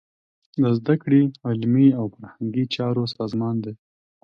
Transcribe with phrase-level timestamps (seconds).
[0.61, 3.73] د زده کړې، علمي او فرهنګي چارو سازمان دی.